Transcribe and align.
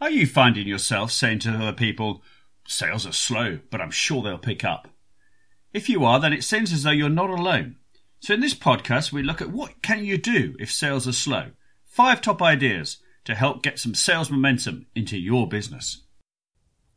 Are 0.00 0.10
you 0.10 0.28
finding 0.28 0.68
yourself 0.68 1.10
saying 1.10 1.40
to 1.40 1.50
other 1.50 1.72
people, 1.72 2.22
sales 2.68 3.04
are 3.04 3.12
slow, 3.12 3.58
but 3.68 3.80
I'm 3.80 3.90
sure 3.90 4.22
they'll 4.22 4.38
pick 4.38 4.64
up? 4.64 4.86
If 5.72 5.88
you 5.88 6.04
are, 6.04 6.20
then 6.20 6.32
it 6.32 6.44
seems 6.44 6.72
as 6.72 6.84
though 6.84 6.92
you're 6.92 7.08
not 7.08 7.30
alone. 7.30 7.76
So 8.20 8.34
in 8.34 8.40
this 8.40 8.54
podcast, 8.54 9.10
we 9.10 9.24
look 9.24 9.42
at 9.42 9.50
what 9.50 9.82
can 9.82 10.04
you 10.04 10.16
do 10.16 10.54
if 10.60 10.70
sales 10.70 11.08
are 11.08 11.12
slow? 11.12 11.50
Five 11.84 12.20
top 12.20 12.40
ideas 12.40 12.98
to 13.24 13.34
help 13.34 13.62
get 13.62 13.80
some 13.80 13.94
sales 13.94 14.30
momentum 14.30 14.86
into 14.94 15.18
your 15.18 15.48
business. 15.48 16.04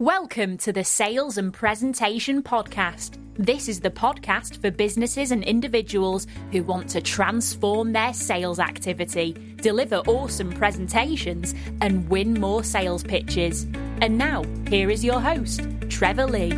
Welcome 0.02 0.58
to 0.58 0.74
the 0.74 0.84
Sales 0.84 1.38
and 1.38 1.54
Presentation 1.54 2.42
Podcast. 2.42 3.20
This 3.36 3.70
is 3.70 3.82
the 3.82 3.92
podcast 3.92 4.60
for 4.60 4.72
businesses 4.72 5.30
and 5.30 5.44
individuals 5.44 6.26
who 6.52 6.64
want 6.64 6.90
to 6.90 7.02
transform 7.02 7.94
their 7.94 8.12
sales 8.12 8.58
activity, 8.58 9.38
deliver 9.58 9.98
awesome 9.98 10.54
presentations, 10.54 11.54
and 11.82 12.10
win 12.10 12.34
more 12.34 12.64
sales 12.64 13.04
pitches. 13.04 13.68
And 14.02 14.18
now, 14.18 14.44
here 14.68 14.90
is 14.90 15.06
your 15.06 15.22
host, 15.22 15.62
Trevor 15.88 16.26
Lee. 16.26 16.50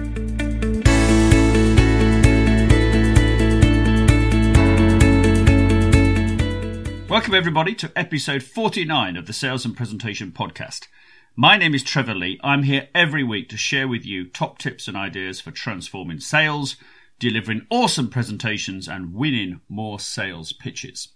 Welcome, 7.10 7.36
everybody, 7.36 7.76
to 7.76 7.92
episode 7.94 8.42
49 8.42 9.18
of 9.18 9.28
the 9.28 9.34
Sales 9.34 9.66
and 9.66 9.76
Presentation 9.76 10.32
Podcast. 10.32 10.88
My 11.36 11.58
name 11.58 11.74
is 11.74 11.82
Trevor 11.82 12.14
Lee. 12.14 12.40
I'm 12.44 12.62
here 12.62 12.90
every 12.94 13.24
week 13.24 13.50
to 13.50 13.58
share 13.58 13.88
with 13.88 14.06
you 14.06 14.24
top 14.24 14.60
tips 14.60 14.88
and 14.88 14.96
ideas 14.96 15.42
for 15.42 15.50
transforming 15.50 16.20
sales, 16.20 16.76
delivering 17.18 17.66
awesome 17.72 18.08
presentations, 18.08 18.88
and 18.88 19.16
winning 19.16 19.62
more 19.68 20.00
sales 20.00 20.54
pitches. 20.54 21.08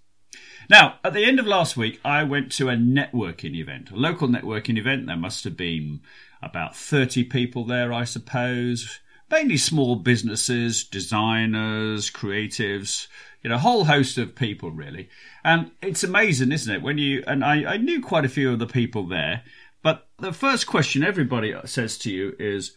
Now, 0.72 0.96
at 1.04 1.14
the 1.14 1.24
end 1.24 1.40
of 1.40 1.46
last 1.46 1.78
week, 1.78 2.00
I 2.04 2.24
went 2.24 2.52
to 2.54 2.68
a 2.68 2.76
networking 2.76 3.54
event, 3.54 3.92
a 3.92 3.96
local 3.96 4.28
networking 4.28 4.80
event. 4.80 5.06
There 5.06 5.16
must 5.16 5.44
have 5.44 5.56
been 5.56 6.02
about 6.42 6.76
30 6.76 7.26
people 7.26 7.64
there, 7.64 7.94
I 7.94 8.04
suppose. 8.04 9.00
Mainly 9.30 9.58
small 9.58 9.98
businesses, 9.98 10.84
designers, 10.84 12.10
creatives, 12.10 13.08
you 13.44 13.52
know, 13.52 13.58
a 13.58 13.60
whole 13.60 13.86
host 13.86 14.18
of 14.18 14.36
people 14.36 14.72
really. 14.72 15.10
And 15.44 15.72
it's 15.82 16.04
amazing, 16.04 16.52
isn't 16.52 16.74
it? 16.74 16.82
When 16.82 16.98
you, 16.98 17.24
and 17.28 17.46
I, 17.46 17.74
I 17.74 17.78
knew 17.78 18.02
quite 18.02 18.26
a 18.26 18.30
few 18.30 18.52
of 18.52 18.60
the 18.60 18.66
people 18.66 19.06
there, 19.06 19.44
but 19.88 20.10
the 20.18 20.34
first 20.34 20.68
question 20.68 21.02
everybody 21.02 21.56
says 21.64 21.98
to 22.00 22.12
you 22.12 22.36
is 22.40 22.76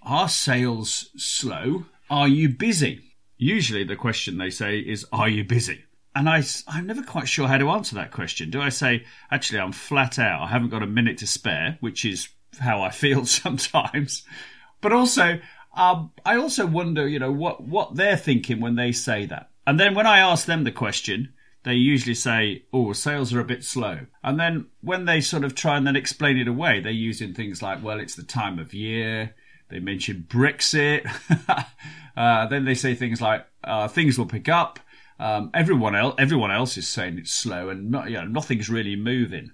Are 0.00 0.28
sales 0.28 1.10
slow? 1.16 1.86
Are 2.08 2.28
you 2.28 2.50
busy? 2.50 3.16
Usually 3.36 3.82
the 3.82 3.96
question 3.96 4.38
they 4.38 4.50
say 4.50 4.78
is 4.78 5.04
Are 5.12 5.28
you 5.28 5.42
busy? 5.42 5.82
And 6.14 6.28
I, 6.28 6.44
I'm 6.68 6.86
never 6.86 7.02
quite 7.02 7.26
sure 7.26 7.48
how 7.48 7.58
to 7.58 7.70
answer 7.70 7.96
that 7.96 8.12
question. 8.12 8.50
Do 8.50 8.62
I 8.62 8.68
say, 8.68 9.04
Actually, 9.28 9.58
I'm 9.58 9.72
flat 9.72 10.20
out, 10.20 10.42
I 10.42 10.46
haven't 10.46 10.68
got 10.68 10.84
a 10.84 10.86
minute 10.86 11.18
to 11.18 11.26
spare, 11.26 11.78
which 11.80 12.04
is 12.04 12.28
how 12.60 12.80
I 12.80 12.90
feel 13.02 13.26
sometimes. 13.26 14.22
But 14.80 14.92
also, 14.92 15.40
um, 15.76 16.12
I 16.24 16.36
also 16.36 16.64
wonder, 16.64 17.08
you 17.08 17.18
know, 17.18 17.32
what, 17.32 17.64
what 17.64 17.96
they're 17.96 18.16
thinking 18.16 18.60
when 18.60 18.76
they 18.76 18.92
say 18.92 19.26
that. 19.26 19.50
And 19.66 19.80
then 19.80 19.96
when 19.96 20.06
I 20.06 20.20
ask 20.20 20.46
them 20.46 20.62
the 20.62 20.70
question, 20.70 21.32
they 21.64 21.74
usually 21.74 22.14
say, 22.14 22.64
oh, 22.72 22.92
sales 22.92 23.32
are 23.32 23.40
a 23.40 23.44
bit 23.44 23.64
slow. 23.64 24.06
And 24.22 24.38
then 24.38 24.66
when 24.80 25.04
they 25.04 25.20
sort 25.20 25.44
of 25.44 25.54
try 25.54 25.76
and 25.76 25.86
then 25.86 25.96
explain 25.96 26.36
it 26.38 26.48
away, 26.48 26.80
they're 26.80 26.92
using 26.92 27.34
things 27.34 27.62
like, 27.62 27.82
well, 27.82 28.00
it's 28.00 28.16
the 28.16 28.24
time 28.24 28.58
of 28.58 28.74
year. 28.74 29.34
They 29.68 29.78
mention 29.78 30.26
Brexit. 30.28 31.06
uh, 32.16 32.46
then 32.46 32.64
they 32.64 32.74
say 32.74 32.94
things 32.94 33.20
like, 33.20 33.46
uh, 33.62 33.88
things 33.88 34.18
will 34.18 34.26
pick 34.26 34.48
up. 34.48 34.80
Um, 35.20 35.50
everyone 35.54 35.94
else, 35.94 36.16
everyone 36.18 36.50
else 36.50 36.76
is 36.76 36.88
saying 36.88 37.18
it's 37.18 37.32
slow 37.32 37.68
and 37.68 37.94
you 38.08 38.14
know, 38.14 38.24
nothing's 38.24 38.68
really 38.68 38.96
moving. 38.96 39.52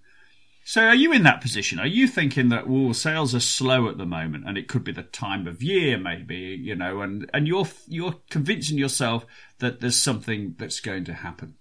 So 0.64 0.84
are 0.84 0.94
you 0.94 1.12
in 1.12 1.22
that 1.22 1.40
position? 1.40 1.78
Are 1.78 1.86
you 1.86 2.06
thinking 2.06 2.48
that 2.50 2.68
well 2.68 2.94
sales 2.94 3.34
are 3.34 3.40
slow 3.40 3.88
at 3.88 3.98
the 3.98 4.06
moment 4.06 4.46
and 4.46 4.56
it 4.56 4.68
could 4.68 4.84
be 4.84 4.92
the 4.92 5.02
time 5.02 5.46
of 5.46 5.62
year 5.62 5.98
maybe, 5.98 6.36
you 6.36 6.74
know, 6.74 7.00
and 7.00 7.28
and 7.34 7.46
you're 7.46 7.68
you're 7.86 8.16
convincing 8.30 8.78
yourself 8.78 9.26
that 9.58 9.80
there's 9.80 9.96
something 9.96 10.56
that's 10.58 10.80
going 10.80 11.04
to 11.04 11.14
happen. 11.14 11.54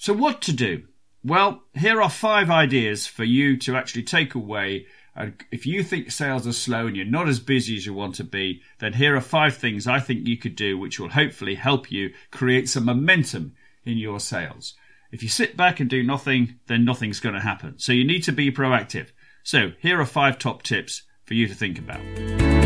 So, 0.00 0.12
what 0.12 0.40
to 0.42 0.52
do? 0.52 0.84
Well, 1.24 1.64
here 1.74 2.00
are 2.00 2.08
five 2.08 2.50
ideas 2.50 3.08
for 3.08 3.24
you 3.24 3.56
to 3.58 3.76
actually 3.76 4.04
take 4.04 4.36
away. 4.36 4.86
And 5.16 5.34
if 5.50 5.66
you 5.66 5.82
think 5.82 6.12
sales 6.12 6.46
are 6.46 6.52
slow 6.52 6.86
and 6.86 6.96
you're 6.96 7.04
not 7.04 7.28
as 7.28 7.40
busy 7.40 7.76
as 7.76 7.84
you 7.84 7.92
want 7.92 8.14
to 8.14 8.24
be, 8.24 8.62
then 8.78 8.92
here 8.92 9.16
are 9.16 9.20
five 9.20 9.56
things 9.56 9.88
I 9.88 9.98
think 9.98 10.24
you 10.24 10.36
could 10.36 10.54
do 10.54 10.78
which 10.78 11.00
will 11.00 11.08
hopefully 11.08 11.56
help 11.56 11.90
you 11.90 12.14
create 12.30 12.68
some 12.68 12.84
momentum 12.84 13.56
in 13.84 13.98
your 13.98 14.20
sales. 14.20 14.74
If 15.10 15.24
you 15.24 15.28
sit 15.28 15.56
back 15.56 15.80
and 15.80 15.90
do 15.90 16.04
nothing, 16.04 16.60
then 16.68 16.84
nothing's 16.84 17.18
going 17.18 17.34
to 17.34 17.40
happen. 17.40 17.80
So 17.80 17.92
you 17.92 18.04
need 18.04 18.22
to 18.22 18.32
be 18.32 18.52
proactive. 18.52 19.08
So 19.42 19.72
here 19.80 20.00
are 20.00 20.06
five 20.06 20.38
top 20.38 20.62
tips 20.62 21.02
for 21.24 21.34
you 21.34 21.48
to 21.48 21.54
think 21.54 21.76
about. 21.76 22.57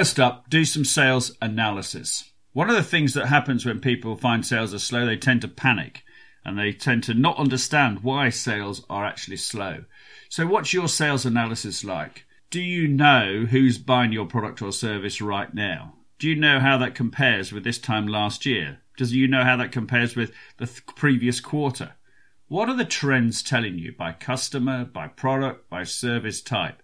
First 0.00 0.18
up, 0.18 0.48
do 0.48 0.64
some 0.64 0.86
sales 0.86 1.36
analysis. 1.42 2.32
One 2.54 2.70
of 2.70 2.76
the 2.76 2.82
things 2.82 3.12
that 3.12 3.26
happens 3.26 3.66
when 3.66 3.80
people 3.80 4.16
find 4.16 4.46
sales 4.46 4.72
are 4.72 4.78
slow, 4.78 5.04
they 5.04 5.18
tend 5.18 5.42
to 5.42 5.48
panic 5.48 6.04
and 6.42 6.58
they 6.58 6.72
tend 6.72 7.02
to 7.04 7.12
not 7.12 7.36
understand 7.36 8.02
why 8.02 8.30
sales 8.30 8.82
are 8.88 9.04
actually 9.04 9.36
slow. 9.36 9.84
So, 10.30 10.46
what's 10.46 10.72
your 10.72 10.88
sales 10.88 11.26
analysis 11.26 11.84
like? 11.84 12.24
Do 12.48 12.62
you 12.62 12.88
know 12.88 13.44
who's 13.50 13.76
buying 13.76 14.10
your 14.10 14.24
product 14.24 14.62
or 14.62 14.72
service 14.72 15.20
right 15.20 15.52
now? 15.52 15.96
Do 16.18 16.30
you 16.30 16.34
know 16.34 16.60
how 16.60 16.78
that 16.78 16.94
compares 16.94 17.52
with 17.52 17.62
this 17.62 17.78
time 17.78 18.06
last 18.08 18.46
year? 18.46 18.78
Does 18.96 19.12
you 19.12 19.28
know 19.28 19.44
how 19.44 19.58
that 19.58 19.70
compares 19.70 20.16
with 20.16 20.32
the 20.56 20.64
th- 20.64 20.86
previous 20.96 21.40
quarter? 21.40 21.92
What 22.48 22.70
are 22.70 22.76
the 22.76 22.86
trends 22.86 23.42
telling 23.42 23.76
you 23.76 23.92
by 23.92 24.12
customer, 24.12 24.86
by 24.86 25.08
product, 25.08 25.68
by 25.68 25.84
service 25.84 26.40
type? 26.40 26.82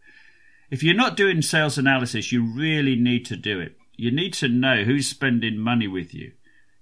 If 0.70 0.82
you're 0.82 0.94
not 0.94 1.16
doing 1.16 1.42
sales 1.42 1.78
analysis, 1.78 2.32
you 2.32 2.44
really 2.44 2.96
need 2.96 3.24
to 3.26 3.36
do 3.36 3.60
it. 3.60 3.76
You 3.96 4.10
need 4.10 4.34
to 4.34 4.48
know 4.48 4.84
who's 4.84 5.08
spending 5.08 5.58
money 5.58 5.86
with 5.86 6.12
you. 6.12 6.32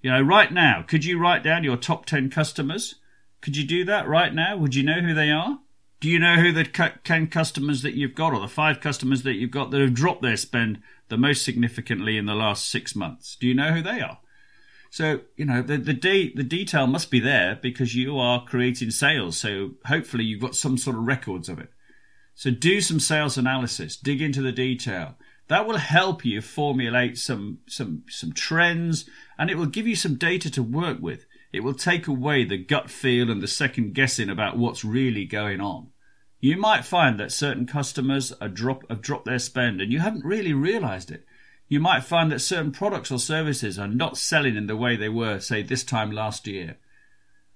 You 0.00 0.10
know, 0.10 0.22
right 0.22 0.52
now, 0.52 0.84
could 0.86 1.04
you 1.04 1.18
write 1.18 1.42
down 1.42 1.64
your 1.64 1.76
top 1.76 2.06
10 2.06 2.30
customers? 2.30 2.96
Could 3.40 3.56
you 3.56 3.64
do 3.66 3.84
that 3.84 4.08
right 4.08 4.34
now? 4.34 4.56
Would 4.56 4.74
you 4.74 4.82
know 4.82 5.00
who 5.00 5.14
they 5.14 5.30
are? 5.30 5.58
Do 6.00 6.08
you 6.08 6.18
know 6.18 6.36
who 6.36 6.52
the 6.52 6.64
10 6.64 7.28
customers 7.28 7.82
that 7.82 7.94
you've 7.94 8.14
got 8.14 8.34
or 8.34 8.40
the 8.40 8.48
five 8.48 8.80
customers 8.80 9.22
that 9.22 9.34
you've 9.34 9.50
got 9.50 9.70
that 9.70 9.80
have 9.80 9.94
dropped 9.94 10.22
their 10.22 10.36
spend 10.36 10.82
the 11.08 11.16
most 11.16 11.42
significantly 11.42 12.18
in 12.18 12.26
the 12.26 12.34
last 12.34 12.68
six 12.68 12.94
months? 12.94 13.36
Do 13.36 13.46
you 13.46 13.54
know 13.54 13.72
who 13.72 13.82
they 13.82 14.00
are? 14.00 14.18
So, 14.90 15.20
you 15.36 15.44
know, 15.44 15.62
the, 15.62 15.76
the, 15.76 15.94
de- 15.94 16.34
the 16.34 16.42
detail 16.42 16.86
must 16.86 17.10
be 17.10 17.20
there 17.20 17.58
because 17.60 17.94
you 17.94 18.18
are 18.18 18.44
creating 18.44 18.90
sales. 18.90 19.36
So 19.38 19.72
hopefully 19.86 20.24
you've 20.24 20.42
got 20.42 20.54
some 20.54 20.78
sort 20.78 20.96
of 20.96 21.04
records 21.04 21.48
of 21.48 21.58
it. 21.58 21.70
So 22.34 22.50
do 22.50 22.80
some 22.80 23.00
sales 23.00 23.38
analysis, 23.38 23.96
dig 23.96 24.20
into 24.20 24.42
the 24.42 24.52
detail. 24.52 25.16
That 25.48 25.66
will 25.66 25.76
help 25.76 26.24
you 26.24 26.40
formulate 26.40 27.18
some 27.18 27.58
some 27.66 28.04
some 28.08 28.32
trends 28.32 29.08
and 29.38 29.50
it 29.50 29.56
will 29.56 29.66
give 29.66 29.86
you 29.86 29.96
some 29.96 30.16
data 30.16 30.50
to 30.52 30.62
work 30.62 31.00
with. 31.00 31.26
It 31.52 31.60
will 31.60 31.74
take 31.74 32.08
away 32.08 32.44
the 32.44 32.58
gut 32.58 32.90
feel 32.90 33.30
and 33.30 33.40
the 33.40 33.46
second 33.46 33.94
guessing 33.94 34.28
about 34.28 34.58
what's 34.58 34.84
really 34.84 35.24
going 35.24 35.60
on. 35.60 35.90
You 36.40 36.56
might 36.56 36.84
find 36.84 37.20
that 37.20 37.32
certain 37.32 37.66
customers 37.66 38.32
are 38.40 38.48
drop, 38.48 38.88
have 38.90 39.00
dropped 39.00 39.24
their 39.26 39.38
spend 39.38 39.80
and 39.80 39.92
you 39.92 40.00
haven't 40.00 40.24
really 40.24 40.52
realized 40.52 41.10
it. 41.10 41.24
You 41.68 41.80
might 41.80 42.04
find 42.04 42.30
that 42.32 42.40
certain 42.40 42.72
products 42.72 43.10
or 43.10 43.18
services 43.18 43.78
are 43.78 43.88
not 43.88 44.18
selling 44.18 44.56
in 44.56 44.66
the 44.66 44.76
way 44.76 44.96
they 44.96 45.08
were, 45.08 45.40
say, 45.40 45.62
this 45.62 45.84
time 45.84 46.10
last 46.10 46.46
year. 46.46 46.76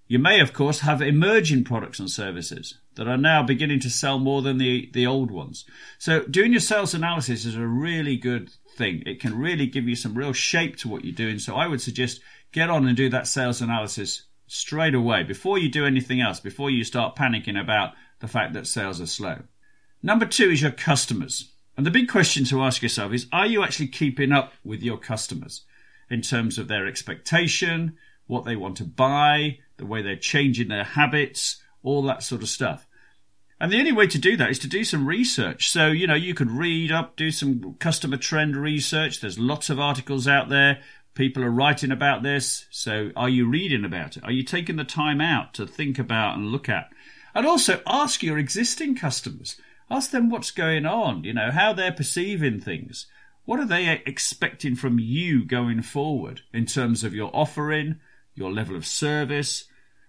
You 0.09 0.19
may, 0.19 0.41
of 0.41 0.55
course, 0.55 0.81
have 0.81 1.03
emerging 1.03 1.65
products 1.65 1.99
and 1.99 2.11
services 2.11 2.79
that 2.95 3.07
are 3.07 3.19
now 3.19 3.43
beginning 3.43 3.81
to 3.81 3.91
sell 3.91 4.19
more 4.19 4.41
than 4.41 4.57
the, 4.57 4.91
the 4.95 5.07
old 5.07 5.31
ones. 5.31 5.67
So 5.99 6.25
doing 6.25 6.51
your 6.51 6.63
sales 6.63 6.95
analysis 6.95 7.45
is 7.45 7.57
a 7.57 7.67
really 7.67 8.17
good 8.17 8.51
thing. 8.75 9.03
It 9.05 9.21
can 9.21 9.39
really 9.39 9.67
give 9.67 9.87
you 9.87 9.95
some 9.95 10.17
real 10.17 10.33
shape 10.33 10.77
to 10.79 10.89
what 10.89 11.05
you're 11.05 11.15
doing. 11.15 11.39
So 11.39 11.55
I 11.55 11.67
would 11.67 11.83
suggest 11.83 12.23
get 12.53 12.71
on 12.71 12.89
and 12.89 12.97
do 12.97 13.11
that 13.11 13.27
sales 13.27 13.61
analysis 13.61 14.23
straight 14.47 14.95
away 14.95 15.25
before 15.25 15.59
you 15.59 15.69
do 15.69 15.85
anything 15.85 16.23
else, 16.23 16.41
before 16.41 16.71
you 16.71 16.85
start 16.85 17.15
panicking 17.15 17.61
about 17.61 17.93
the 18.21 18.29
fact 18.29 18.55
that 18.55 18.67
sales 18.67 19.03
are 19.03 19.07
slow. 19.07 19.43
Number 20.03 20.25
two 20.25 20.51
is 20.51 20.63
your 20.63 20.71
customers. 20.71 21.53
And 21.77 21.85
the 21.85 21.91
big 21.91 22.09
question 22.09 22.45
to 22.47 22.63
ask 22.63 22.83
yourself 22.83 23.13
is, 23.13 23.27
are 23.31 23.47
you 23.47 23.63
actually 23.63 23.89
keeping 23.89 24.33
up 24.33 24.55
with 24.65 24.83
your 24.83 24.97
customers 24.97 25.67
in 26.09 26.23
terms 26.23 26.57
of 26.57 26.67
their 26.67 26.87
expectation, 26.87 27.99
what 28.27 28.47
they 28.47 28.57
want 28.57 28.79
to 28.79 28.85
buy, 28.85 29.59
the 29.79 29.87
way 29.87 30.03
they're 30.03 30.17
changing 30.17 30.69
their 30.69 30.85
habits, 30.85 31.63
all 31.83 32.03
that 32.03 32.23
sort 32.23 32.43
of 32.43 32.49
stuff. 32.49 32.87
And 33.61 33.73
the 33.73 33.79
only 33.79 33.93
way 33.93 34.07
to 34.07 34.19
do 34.19 34.37
that 34.37 34.51
is 34.51 34.59
to 34.61 34.69
do 34.69 34.85
some 34.85 35.07
research. 35.07 35.71
So, 35.71 35.89
you 35.89 36.07
know, 36.07 36.15
you 36.15 36.35
could 36.35 36.51
read 36.51 36.93
up, 36.93 37.17
do 37.17 37.31
some 37.31 37.75
customer 37.81 38.17
trend 38.17 38.57
research. 38.57 39.21
There's 39.21 39.39
lots 39.39 39.69
of 39.69 39.81
articles 39.81 40.29
out 40.29 40.49
there. 40.49 40.81
People 41.15 41.43
are 41.43 41.51
writing 41.51 41.91
about 41.91 42.23
this. 42.23 42.67
So, 42.71 43.11
are 43.17 43.29
you 43.29 43.49
reading 43.49 43.85
about 43.85 44.17
it? 44.17 44.23
Are 44.23 44.31
you 44.31 44.45
taking 44.45 44.77
the 44.77 44.85
time 44.85 45.21
out 45.21 45.55
to 45.55 45.67
think 45.67 45.99
about 45.99 46.37
and 46.37 46.53
look 46.53 46.69
at? 46.69 46.91
And 47.35 47.47
also 47.47 47.81
ask 47.87 48.23
your 48.23 48.39
existing 48.39 48.95
customers. 48.95 49.61
Ask 49.91 50.11
them 50.11 50.31
what's 50.31 50.51
going 50.51 50.87
on, 50.87 51.25
you 51.25 51.33
know, 51.33 51.51
how 51.51 51.73
they're 51.73 51.93
perceiving 51.93 52.61
things. 52.61 53.07
What 53.45 53.59
are 53.59 53.67
they 53.67 54.03
expecting 54.07 54.77
from 54.77 54.99
you 54.99 55.45
going 55.45 55.83
forward 55.83 56.43
in 56.53 56.67
terms 56.67 57.03
of 57.03 57.15
your 57.15 57.31
offering, 57.35 57.99
your 58.39 58.53
level 58.53 58.77
of 58.77 58.87
service, 58.87 59.65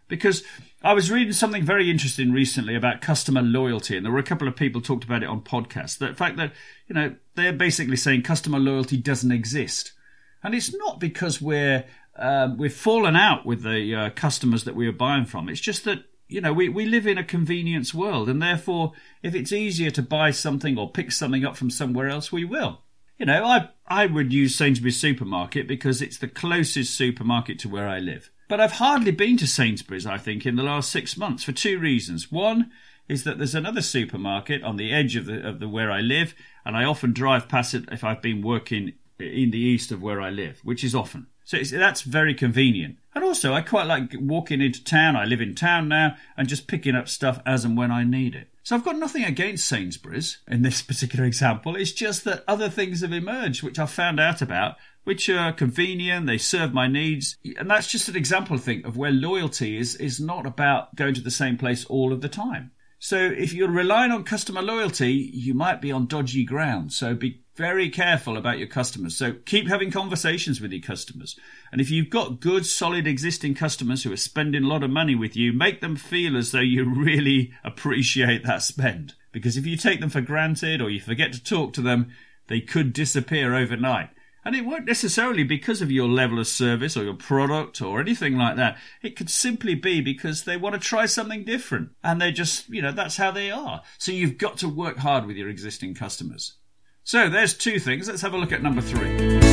Because 0.08 0.44
I 0.82 0.94
was 0.94 1.12
reading 1.12 1.34
something 1.34 1.64
very 1.64 1.92
interesting 1.92 2.32
recently 2.32 2.76
about 2.76 3.02
customer 3.02 3.42
loyalty, 3.42 3.96
and 3.96 4.06
there 4.06 4.12
were 4.12 4.20
a 4.20 4.24
couple 4.24 4.48
of 4.48 4.56
people 4.56 4.82
talked 4.82 5.04
about 5.04 5.24
it 5.24 5.30
on 5.30 5.42
podcasts. 5.42 5.98
The 5.98 6.14
fact 6.14 6.38
that, 6.38 6.54
you 6.88 6.96
know, 6.96 7.16
they're 7.36 7.54
basically 7.54 7.98
saying 7.98 8.24
customer 8.24 8.60
loyalty 8.60 8.98
doesn't 8.98 9.32
exist. 9.32 9.94
And 10.42 10.56
it's 10.56 10.74
not 10.74 11.00
because 11.00 11.42
we're 11.42 11.86
um, 12.16 12.58
we've 12.58 12.74
fallen 12.74 13.16
out 13.16 13.46
with 13.46 13.64
the 13.64 13.96
uh, 13.96 14.10
customers 14.12 14.66
that 14.66 14.76
we 14.76 14.88
are 14.88 14.94
buying 14.94 15.26
from. 15.26 15.48
It's 15.48 15.62
just 15.62 15.86
that 15.86 16.04
you 16.28 16.42
know 16.42 16.54
we, 16.54 16.70
we 16.70 16.86
live 16.86 17.08
in 17.08 17.18
a 17.18 17.24
convenience 17.24 17.94
world, 17.94 18.30
and 18.30 18.42
therefore, 18.42 18.94
if 19.24 19.34
it's 19.34 19.52
easier 19.52 19.92
to 19.92 20.02
buy 20.02 20.32
something 20.32 20.78
or 20.78 20.92
pick 20.92 21.12
something 21.12 21.46
up 21.46 21.56
from 21.56 21.70
somewhere 21.70 22.10
else, 22.10 22.32
we 22.32 22.46
will. 22.46 22.82
You 23.20 23.26
know, 23.26 23.46
I 23.46 23.70
I 23.86 24.06
would 24.06 24.32
use 24.32 24.56
Sainsbury's 24.56 25.00
supermarket 25.00 25.68
because 25.68 26.02
it's 26.02 26.18
the 26.18 26.28
closest 26.28 26.96
supermarket 26.96 27.60
to 27.60 27.70
where 27.70 27.88
I 27.88 28.00
live. 28.00 28.32
But 28.48 28.62
I've 28.62 28.74
hardly 28.74 29.12
been 29.12 29.36
to 29.38 29.48
Sainsbury's, 29.48 30.06
I 30.06 30.18
think, 30.18 30.46
in 30.46 30.56
the 30.56 30.64
last 30.64 30.90
six 30.90 31.18
months 31.18 31.44
for 31.44 31.52
two 31.52 31.78
reasons. 31.80 32.32
One 32.32 32.72
is 33.10 33.26
that 33.26 33.38
there's 33.38 33.56
another 33.56 33.82
supermarket 33.82 34.64
on 34.64 34.78
the 34.78 34.94
edge 34.94 35.18
of 35.18 35.26
the 35.26 35.46
of 35.46 35.60
the 35.60 35.68
where 35.68 35.92
I 35.92 36.00
live, 36.00 36.34
and 36.66 36.78
I 36.78 36.86
often 36.86 37.12
drive 37.12 37.50
past 37.50 37.74
it 37.74 37.90
if 37.92 38.06
I've 38.06 38.22
been 38.22 38.42
working 38.42 38.94
in 39.20 39.52
the 39.52 39.60
east 39.60 39.92
of 39.92 40.02
where 40.02 40.22
I 40.22 40.30
live, 40.30 40.60
which 40.64 40.84
is 40.84 40.96
often. 40.96 41.28
So 41.44 41.58
that's 41.58 42.04
very 42.04 42.36
convenient. 42.36 42.98
And 43.16 43.24
also, 43.24 43.54
I 43.54 43.62
quite 43.62 43.88
like 43.88 44.14
walking 44.20 44.62
into 44.62 44.84
town. 44.84 45.16
I 45.16 45.26
live 45.26 45.42
in 45.42 45.56
town 45.56 45.88
now 45.88 46.16
and 46.38 46.48
just 46.48 46.68
picking 46.68 46.96
up 46.96 47.10
stuff 47.10 47.42
as 47.46 47.66
and 47.66 47.76
when 47.76 47.92
I 47.92 48.04
need 48.04 48.36
it. 48.36 48.50
So 48.62 48.76
I've 48.76 48.86
got 48.86 48.98
nothing 48.98 49.24
against 49.24 49.68
Sainsbury's 49.68 50.38
in 50.48 50.62
this 50.62 50.82
particular 50.84 51.26
example. 51.26 51.76
It's 51.76 51.92
just 51.92 52.24
that 52.26 52.44
other 52.48 52.70
things 52.70 53.02
have 53.02 53.12
emerged 53.12 53.64
which 53.64 53.80
I've 53.80 53.90
found 53.90 54.20
out 54.20 54.44
about, 54.44 54.76
which 55.06 55.28
are 55.28 55.52
convenient, 55.52 56.28
they 56.28 56.38
serve 56.38 56.72
my 56.72 56.86
needs. 56.86 57.38
And 57.58 57.68
that's 57.68 57.88
just 57.88 58.10
an 58.10 58.16
example, 58.16 58.58
I 58.58 58.60
think, 58.60 58.86
of 58.86 58.96
where 58.96 59.12
loyalty 59.12 59.76
is, 59.78 59.96
is 59.96 60.20
not 60.20 60.46
about 60.46 60.96
going 60.96 61.16
to 61.16 61.22
the 61.22 61.32
same 61.32 61.58
place 61.58 61.84
all 61.86 62.14
of 62.14 62.22
the 62.22 62.30
time. 62.30 62.72
So 63.02 63.18
if 63.18 63.54
you're 63.54 63.72
relying 63.72 64.12
on 64.12 64.26
customer 64.26 64.62
loyalty, 64.62 65.14
you 65.14 65.54
might 65.54 65.82
be 65.82 65.90
on 65.92 66.06
dodgy 66.06 66.44
ground. 66.44 66.92
So 66.92 67.16
be 67.16 67.42
very 67.56 67.90
careful 67.90 68.36
about 68.36 68.60
your 68.60 68.68
customers. 68.68 69.16
So 69.16 69.34
keep 69.46 69.70
having 69.70 69.90
conversations 69.90 70.60
with 70.60 70.74
your 70.74 70.82
customers. 70.82 71.40
And 71.72 71.80
if 71.80 71.90
you've 71.90 72.10
got 72.10 72.42
good, 72.42 72.66
solid 72.66 73.08
existing 73.08 73.56
customers 73.56 74.04
who 74.04 74.12
are 74.12 74.18
spending 74.18 74.66
a 74.66 74.68
lot 74.68 74.84
of 74.84 74.92
money 74.92 75.16
with 75.16 75.38
you, 75.38 75.54
make 75.54 75.80
them 75.80 75.96
feel 75.96 76.36
as 76.36 76.52
though 76.52 76.60
you 76.60 76.84
really 76.94 77.54
appreciate 77.64 78.46
that 78.46 78.64
spend. 78.64 79.14
Because 79.32 79.56
if 79.56 79.66
you 79.66 79.78
take 79.78 80.02
them 80.02 80.10
for 80.10 80.22
granted 80.22 80.82
or 80.82 80.90
you 80.90 81.00
forget 81.00 81.32
to 81.34 81.44
talk 81.44 81.72
to 81.74 81.82
them, 81.82 82.12
they 82.48 82.60
could 82.60 82.92
disappear 82.92 83.56
overnight. 83.56 84.10
And 84.50 84.56
it 84.56 84.66
won't 84.66 84.86
necessarily 84.86 85.44
because 85.44 85.80
of 85.80 85.92
your 85.92 86.08
level 86.08 86.40
of 86.40 86.48
service 86.48 86.98
or 86.98 87.04
your 87.04 87.14
product 87.14 87.84
or 87.84 88.02
anything 88.02 88.36
like 88.36 88.56
that. 88.56 88.80
It 89.04 89.16
could 89.16 89.30
simply 89.30 89.76
be 89.76 90.02
because 90.02 90.44
they 90.44 90.58
want 90.58 90.74
to 90.74 90.80
try 90.80 91.06
something 91.06 91.44
different. 91.44 91.92
And 92.04 92.20
they 92.20 92.32
just, 92.32 92.68
you 92.68 92.82
know, 92.82 92.92
that's 92.92 93.18
how 93.18 93.30
they 93.30 93.52
are. 93.52 93.84
So 94.00 94.12
you've 94.12 94.40
got 94.40 94.58
to 94.58 94.68
work 94.68 94.98
hard 94.98 95.28
with 95.28 95.38
your 95.38 95.50
existing 95.50 95.94
customers. 95.94 96.56
So 97.04 97.30
there's 97.30 97.56
two 97.56 97.78
things. 97.78 98.08
Let's 98.08 98.24
have 98.24 98.34
a 98.34 98.40
look 98.40 98.52
at 98.52 98.64
number 98.64 98.82
three. 98.82 99.49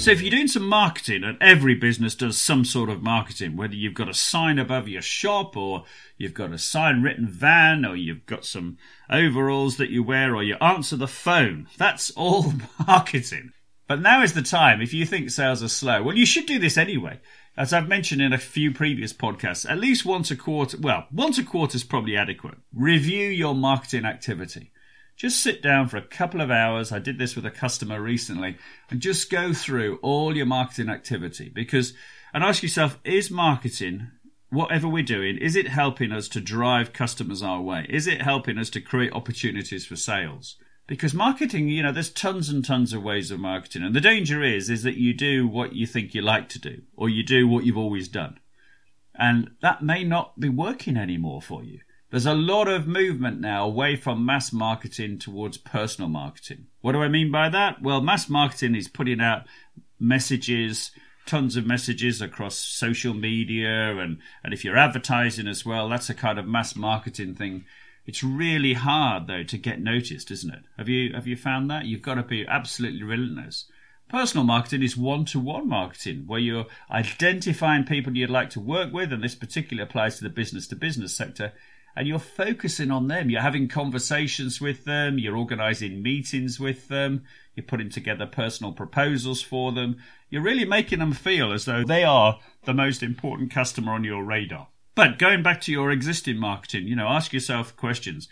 So 0.00 0.12
if 0.12 0.22
you're 0.22 0.30
doing 0.30 0.48
some 0.48 0.66
marketing, 0.66 1.24
and 1.24 1.36
every 1.42 1.74
business 1.74 2.14
does 2.14 2.40
some 2.40 2.64
sort 2.64 2.88
of 2.88 3.02
marketing, 3.02 3.54
whether 3.54 3.74
you've 3.74 3.92
got 3.92 4.08
a 4.08 4.14
sign 4.14 4.58
above 4.58 4.88
your 4.88 5.02
shop, 5.02 5.58
or 5.58 5.84
you've 6.16 6.32
got 6.32 6.54
a 6.54 6.58
sign 6.58 7.02
written 7.02 7.28
van, 7.28 7.84
or 7.84 7.94
you've 7.94 8.24
got 8.24 8.46
some 8.46 8.78
overalls 9.10 9.76
that 9.76 9.90
you 9.90 10.02
wear, 10.02 10.34
or 10.34 10.42
you 10.42 10.56
answer 10.58 10.96
the 10.96 11.06
phone, 11.06 11.68
that's 11.76 12.10
all 12.12 12.54
marketing. 12.86 13.52
But 13.86 14.00
now 14.00 14.22
is 14.22 14.32
the 14.32 14.40
time, 14.40 14.80
if 14.80 14.94
you 14.94 15.04
think 15.04 15.28
sales 15.28 15.62
are 15.62 15.68
slow, 15.68 16.02
well, 16.02 16.16
you 16.16 16.24
should 16.24 16.46
do 16.46 16.58
this 16.58 16.78
anyway. 16.78 17.20
As 17.54 17.74
I've 17.74 17.86
mentioned 17.86 18.22
in 18.22 18.32
a 18.32 18.38
few 18.38 18.72
previous 18.72 19.12
podcasts, 19.12 19.68
at 19.68 19.76
least 19.76 20.06
once 20.06 20.30
a 20.30 20.36
quarter, 20.36 20.78
well, 20.80 21.08
once 21.12 21.36
a 21.36 21.44
quarter 21.44 21.76
is 21.76 21.84
probably 21.84 22.16
adequate. 22.16 22.56
Review 22.72 23.28
your 23.28 23.54
marketing 23.54 24.06
activity. 24.06 24.72
Just 25.20 25.42
sit 25.42 25.60
down 25.60 25.88
for 25.88 25.98
a 25.98 26.02
couple 26.02 26.40
of 26.40 26.50
hours. 26.50 26.92
I 26.92 26.98
did 26.98 27.18
this 27.18 27.36
with 27.36 27.44
a 27.44 27.50
customer 27.50 28.00
recently 28.00 28.56
and 28.88 29.00
just 29.00 29.28
go 29.28 29.52
through 29.52 29.98
all 30.00 30.34
your 30.34 30.46
marketing 30.46 30.88
activity 30.88 31.52
because, 31.54 31.92
and 32.32 32.42
ask 32.42 32.62
yourself, 32.62 32.98
is 33.04 33.30
marketing, 33.30 34.12
whatever 34.48 34.88
we're 34.88 35.02
doing, 35.02 35.36
is 35.36 35.56
it 35.56 35.68
helping 35.68 36.10
us 36.10 36.26
to 36.28 36.40
drive 36.40 36.94
customers 36.94 37.42
our 37.42 37.60
way? 37.60 37.84
Is 37.90 38.06
it 38.06 38.22
helping 38.22 38.56
us 38.56 38.70
to 38.70 38.80
create 38.80 39.12
opportunities 39.12 39.84
for 39.84 39.94
sales? 39.94 40.56
because 40.86 41.14
marketing 41.14 41.68
you 41.68 41.84
know 41.84 41.92
there's 41.92 42.10
tons 42.10 42.48
and 42.48 42.64
tons 42.64 42.92
of 42.92 43.00
ways 43.00 43.30
of 43.30 43.38
marketing 43.38 43.84
and 43.84 43.94
the 43.94 44.00
danger 44.00 44.42
is 44.42 44.68
is 44.68 44.82
that 44.82 44.96
you 44.96 45.14
do 45.14 45.46
what 45.46 45.72
you 45.72 45.86
think 45.86 46.14
you 46.14 46.20
like 46.20 46.48
to 46.48 46.58
do 46.58 46.82
or 46.96 47.08
you 47.08 47.22
do 47.22 47.46
what 47.46 47.64
you've 47.64 47.76
always 47.76 48.08
done 48.08 48.40
and 49.14 49.52
that 49.62 49.84
may 49.84 50.02
not 50.02 50.40
be 50.40 50.48
working 50.48 50.96
anymore 50.96 51.40
for 51.40 51.62
you 51.62 51.78
there's 52.10 52.26
a 52.26 52.34
lot 52.34 52.68
of 52.68 52.86
movement 52.86 53.40
now 53.40 53.64
away 53.64 53.96
from 53.96 54.24
mass 54.24 54.52
marketing 54.52 55.18
towards 55.18 55.56
personal 55.58 56.08
marketing 56.08 56.66
what 56.80 56.92
do 56.92 57.02
i 57.02 57.08
mean 57.08 57.30
by 57.30 57.48
that 57.48 57.80
well 57.82 58.00
mass 58.00 58.28
marketing 58.28 58.74
is 58.74 58.88
putting 58.88 59.20
out 59.20 59.42
messages 59.98 60.90
tons 61.26 61.56
of 61.56 61.66
messages 61.66 62.20
across 62.20 62.56
social 62.56 63.14
media 63.14 63.96
and 63.98 64.18
and 64.42 64.52
if 64.52 64.64
you're 64.64 64.76
advertising 64.76 65.46
as 65.46 65.64
well 65.64 65.88
that's 65.88 66.10
a 66.10 66.14
kind 66.14 66.38
of 66.38 66.46
mass 66.46 66.74
marketing 66.74 67.34
thing 67.34 67.64
it's 68.10 68.24
really 68.24 68.74
hard 68.74 69.28
though 69.28 69.44
to 69.44 69.56
get 69.56 69.80
noticed, 69.80 70.32
isn't 70.32 70.52
it? 70.52 70.64
Have 70.76 70.88
you 70.88 71.12
have 71.14 71.28
you 71.28 71.36
found 71.36 71.70
that? 71.70 71.84
You've 71.84 72.02
got 72.02 72.14
to 72.14 72.24
be 72.24 72.46
absolutely 72.46 73.04
relentless. 73.04 73.66
Personal 74.08 74.44
marketing 74.44 74.82
is 74.82 74.96
one-to-one 74.96 75.68
marketing, 75.68 76.24
where 76.26 76.40
you're 76.40 76.66
identifying 76.90 77.84
people 77.84 78.16
you'd 78.16 78.28
like 78.28 78.50
to 78.50 78.58
work 78.58 78.92
with, 78.92 79.12
and 79.12 79.22
this 79.22 79.36
particularly 79.36 79.88
applies 79.88 80.16
to 80.16 80.24
the 80.24 80.28
business-to-business 80.28 81.16
sector, 81.16 81.52
and 81.96 82.06
you're 82.06 82.18
focusing 82.18 82.90
on 82.90 83.08
them. 83.08 83.30
You're 83.30 83.40
having 83.40 83.68
conversations 83.68 84.60
with 84.60 84.84
them, 84.84 85.18
you're 85.18 85.36
organizing 85.36 86.02
meetings 86.02 86.60
with 86.60 86.88
them, 86.88 87.24
you're 87.54 87.66
putting 87.66 87.90
together 87.90 88.26
personal 88.26 88.72
proposals 88.72 89.42
for 89.42 89.72
them. 89.72 89.96
You're 90.28 90.42
really 90.42 90.64
making 90.64 91.00
them 91.00 91.12
feel 91.12 91.52
as 91.52 91.64
though 91.64 91.84
they 91.84 92.04
are 92.04 92.38
the 92.64 92.74
most 92.74 93.02
important 93.02 93.50
customer 93.50 93.92
on 93.92 94.04
your 94.04 94.24
radar. 94.24 94.68
But 94.94 95.18
going 95.18 95.42
back 95.42 95.60
to 95.62 95.72
your 95.72 95.90
existing 95.90 96.38
marketing, 96.38 96.86
you 96.86 96.96
know, 96.96 97.08
ask 97.08 97.32
yourself 97.32 97.76
questions. 97.76 98.28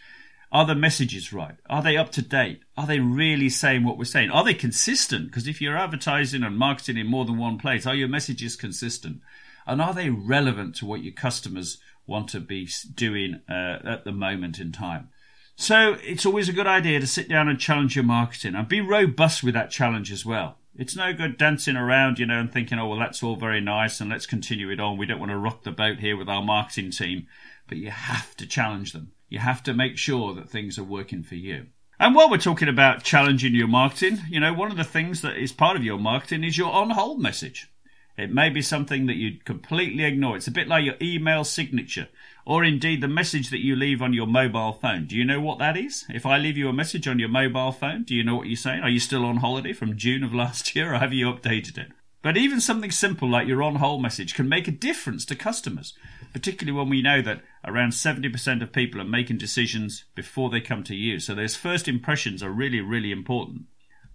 Are 0.51 0.65
the 0.65 0.75
messages 0.75 1.33
right? 1.33 1.57
Are 1.69 1.83
they 1.83 1.97
up 1.97 2.11
to 2.13 2.23
date? 2.23 2.63
Are 2.77 2.87
they 2.87 3.01
really 3.01 3.51
saying 3.51 3.85
what 3.85 3.99
we're 3.99 4.05
saying? 4.05 4.31
Are 4.31 4.45
they 4.45 4.55
consistent? 4.55 5.27
Because 5.27 5.47
if 5.47 5.61
you're 5.61 5.77
advertising 5.77 6.43
and 6.43 6.57
marketing 6.57 6.97
in 6.97 7.07
more 7.07 7.27
than 7.27 7.37
one 7.37 7.59
place, 7.59 7.87
are 7.87 7.95
your 7.95 8.09
messages 8.09 8.57
consistent? 8.57 9.21
And 9.67 9.83
are 9.83 9.93
they 9.93 10.09
relevant 10.09 10.75
to 10.77 10.87
what 10.87 11.03
your 11.03 11.13
customers 11.13 11.79
want 12.09 12.29
to 12.31 12.41
be 12.41 12.69
doing 12.95 13.41
uh, 13.49 13.79
at 13.85 14.05
the 14.05 14.13
moment 14.13 14.59
in 14.59 14.73
time? 14.73 15.11
So 15.55 15.97
it's 16.03 16.25
always 16.25 16.49
a 16.49 16.53
good 16.53 16.67
idea 16.67 17.01
to 17.01 17.07
sit 17.07 17.29
down 17.29 17.49
and 17.49 17.59
challenge 17.59 17.95
your 17.95 18.05
marketing 18.05 18.55
and 18.55 18.67
be 18.67 18.81
robust 18.81 19.43
with 19.43 19.55
that 19.55 19.71
challenge 19.71 20.11
as 20.11 20.25
well. 20.25 20.59
It's 20.77 20.95
no 20.95 21.13
good 21.13 21.37
dancing 21.37 21.77
around, 21.77 22.21
you 22.21 22.27
know, 22.27 22.39
and 22.39 22.53
thinking, 22.53 22.79
oh, 22.79 22.87
well, 22.87 23.01
that's 23.01 23.23
all 23.23 23.35
very 23.35 23.61
nice 23.61 24.01
and 24.01 24.09
let's 24.09 24.27
continue 24.27 24.71
it 24.71 24.79
on. 24.79 24.97
We 24.97 25.07
don't 25.07 25.19
want 25.19 25.33
to 25.33 25.37
rock 25.37 25.65
the 25.65 25.73
boat 25.73 25.99
here 25.99 26.17
with 26.17 26.29
our 26.29 26.43
marketing 26.43 26.93
team. 26.93 27.27
But 27.67 27.79
you 27.79 27.91
have 27.91 28.37
to 28.37 28.47
challenge 28.47 28.93
them. 28.93 29.13
You 29.29 29.41
have 29.41 29.63
to 29.65 29.75
make 29.75 29.99
sure 29.99 30.33
that 30.35 30.49
things 30.49 30.79
are 30.79 30.85
working 30.85 31.25
for 31.25 31.35
you. 31.35 31.67
And 32.01 32.15
while 32.15 32.31
we're 32.31 32.39
talking 32.39 32.69
about 32.69 33.03
challenging 33.03 33.57
your 33.57 33.67
marketing, 33.67 34.21
you 34.31 34.39
know, 34.39 34.55
one 34.55 34.71
of 34.71 34.77
the 34.77 34.85
things 34.85 35.21
that 35.23 35.37
is 35.37 35.51
part 35.51 35.77
of 35.77 35.83
your 35.83 35.99
marketing 35.99 36.45
is 36.45 36.57
your 36.57 36.73
on 36.73 36.91
hold 36.91 37.21
message. 37.21 37.69
It 38.19 38.35
may 38.35 38.51
be 38.51 38.63
something 38.63 39.07
that 39.07 39.17
you 39.17 39.39
completely 39.45 40.03
ignore. 40.03 40.37
It's 40.37 40.49
a 40.49 40.51
bit 40.51 40.67
like 40.67 40.85
your 40.85 40.97
email 41.01 41.45
signature, 41.45 42.09
or 42.45 42.65
indeed 42.65 43.01
the 43.01 43.07
message 43.07 43.51
that 43.51 43.65
you 43.65 43.77
leave 43.77 44.03
on 44.03 44.13
your 44.13 44.27
mobile 44.27 44.73
phone. 44.73 45.07
Do 45.07 45.15
you 45.15 45.25
know 45.25 45.41
what 45.41 45.61
that 45.61 45.77
is? 45.77 46.05
If 46.09 46.27
I 46.27 46.37
leave 46.37 46.57
you 46.57 46.69
a 46.69 46.73
message 46.73 47.07
on 47.07 47.21
your 47.21 47.29
mobile 47.29 47.71
phone, 47.71 48.03
do 48.03 48.17
you 48.17 48.25
know 48.25 48.35
what 48.35 48.49
you're 48.49 48.57
saying? 48.57 48.83
Are 48.83 48.91
you 48.91 48.99
still 48.99 49.25
on 49.25 49.37
holiday 49.37 49.73
from 49.73 49.97
June 49.97 50.25
of 50.25 50.35
last 50.35 50.75
year, 50.75 50.95
or 50.95 50.99
have 50.99 51.13
you 51.13 51.33
updated 51.33 51.79
it? 51.79 51.93
But 52.21 52.37
even 52.37 52.61
something 52.61 52.91
simple 52.91 53.31
like 53.31 53.47
your 53.47 53.63
on 53.63 53.77
hold 53.77 54.03
message 54.03 54.35
can 54.35 54.49
make 54.49 54.67
a 54.67 54.73
difference 54.73 55.25
to 55.27 55.37
customers, 55.37 55.95
particularly 56.33 56.77
when 56.77 56.89
we 56.89 57.01
know 57.01 57.23
that 57.23 57.43
around 57.65 57.93
70% 57.93 58.63
of 58.63 58.73
people 58.73 59.01
are 59.01 59.05
making 59.05 59.39
decisions 59.39 60.07
before 60.17 60.51
they 60.51 60.61
come 60.61 60.83
to 60.85 60.97
you. 60.97 61.21
So 61.21 61.37
those 61.37 61.55
first 61.55 61.87
impressions 61.87 62.43
are 62.43 62.51
really, 62.51 62.81
really 62.81 63.13
important. 63.13 63.67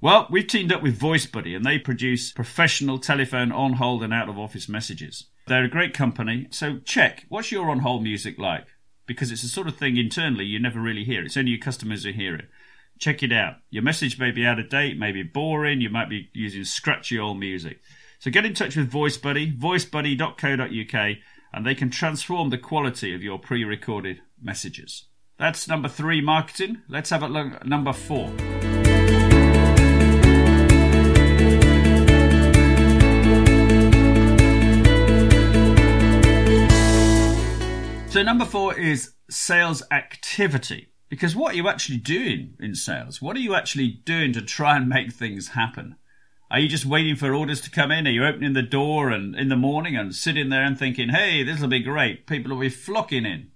Well, 0.03 0.27
we've 0.29 0.45
teamed 0.45 0.74
up 0.74 0.83
with 0.83 1.00
VoiceBuddy 1.00 1.55
and 1.55 1.65
they 1.65 1.79
produce 1.79 2.33
professional 2.33 3.00
telephone 3.00 3.53
on 3.53 3.75
hold 3.75 4.03
and 4.03 4.13
out 4.13 4.27
of 4.27 4.38
office 4.38 4.67
messages. 4.67 5.27
They're 5.48 5.63
a 5.63 5.69
great 5.69 5.93
company, 5.93 6.48
so 6.50 6.79
check 6.79 7.25
what's 7.29 7.53
your 7.53 7.69
on 7.69 7.79
hold 7.79 8.03
music 8.03 8.38
like? 8.38 8.65
Because 9.07 9.31
it's 9.31 9.43
the 9.43 9.48
sort 9.48 9.69
of 9.69 9.77
thing 9.77 9.95
internally 9.95 10.43
you 10.43 10.60
never 10.60 10.81
really 10.81 11.05
hear. 11.05 11.24
It's 11.24 11.38
only 11.38 11.51
your 11.51 11.62
customers 11.62 12.03
who 12.03 12.12
hear 12.12 12.36
it. 12.36 12.50
Check 13.00 13.24
it 13.24 13.31
out. 13.31 13.60
Your 13.69 13.83
message 13.83 14.19
may 14.19 14.31
be 14.31 14.45
out 14.45 14.60
of 14.60 14.67
date, 14.67 15.00
may 15.00 15.13
be 15.13 15.24
boring, 15.24 15.79
you 15.79 15.89
might 15.89 16.10
be 16.10 16.29
using 16.33 16.65
scratchy 16.65 17.17
old 17.17 17.39
music. 17.39 17.79
So 18.19 18.29
get 18.29 18.45
in 18.45 18.53
touch 18.53 18.75
with 18.75 18.91
VoiceBuddy, 18.91 19.57
voicebuddy.co.uk, 19.57 21.17
and 21.53 21.65
they 21.65 21.75
can 21.75 21.89
transform 21.89 22.50
the 22.50 22.57
quality 22.57 23.15
of 23.15 23.24
your 23.24 23.39
pre 23.39 23.63
recorded 23.63 24.19
messages. 24.41 25.05
That's 25.39 25.69
number 25.69 25.88
three 25.88 26.19
marketing. 26.19 26.81
Let's 26.89 27.12
have 27.12 27.24
a 27.24 27.29
look 27.29 27.53
at 27.53 27.65
number 27.65 27.93
four. 27.93 28.33
So, 38.13 38.22
number 38.22 38.46
four 38.46 38.77
is 38.77 39.15
sales 39.27 39.82
activity. 39.89 40.89
Because 41.10 41.36
what 41.36 41.53
are 41.53 41.55
you 41.55 41.67
actually 41.67 41.98
doing 41.98 42.53
in 42.60 42.75
sales? 42.75 43.24
What 43.24 43.36
are 43.36 43.39
you 43.39 43.55
actually 43.55 43.88
doing 43.88 44.34
to 44.34 44.41
try 44.43 44.77
and 44.77 44.88
make 44.88 45.12
things 45.12 45.48
happen? 45.48 45.96
Are 46.51 46.60
you 46.60 46.70
just 46.70 46.86
waiting 46.86 47.15
for 47.15 47.34
orders 47.34 47.60
to 47.62 47.72
come 47.72 47.91
in? 47.91 48.05
Are 48.05 48.12
you 48.12 48.24
opening 48.24 48.53
the 48.53 48.62
door 48.62 49.10
and 49.10 49.36
in 49.36 49.50
the 49.50 49.55
morning 49.55 49.98
and 49.98 50.13
sitting 50.13 50.50
there 50.50 50.63
and 50.63 50.77
thinking, 50.77 51.10
hey, 51.10 51.41
this 51.41 51.60
will 51.60 51.70
be 51.70 51.79
great. 51.79 52.27
People 52.27 52.51
will 52.51 52.62
be 52.62 52.70
flocking 52.70 53.25
in. 53.25 53.50